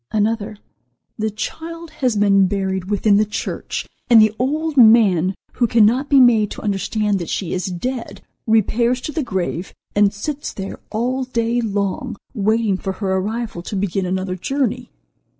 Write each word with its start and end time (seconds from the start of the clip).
Another: 0.11 0.57
"The 1.19 1.29
child 1.29 1.91
has 1.91 2.15
been 2.15 2.47
buried 2.47 2.85
within 2.89 3.17
the 3.17 3.23
church, 3.23 3.85
and 4.09 4.19
the 4.19 4.33
old 4.39 4.75
man, 4.75 5.35
who 5.53 5.67
cannot 5.67 6.09
be 6.09 6.19
made 6.19 6.49
to 6.51 6.61
understand 6.63 7.19
that 7.19 7.29
she 7.29 7.53
is 7.53 7.67
dead 7.67 8.23
repairs 8.47 8.99
to 9.01 9.11
the 9.11 9.21
grave 9.21 9.75
and 9.95 10.11
sits 10.11 10.53
there 10.53 10.79
all 10.89 11.25
day 11.25 11.61
long, 11.61 12.15
waiting 12.33 12.77
for 12.77 12.93
her 12.93 13.13
arrival 13.13 13.61
to 13.61 13.75
begin 13.75 14.07
another 14.07 14.35
journey. 14.35 14.89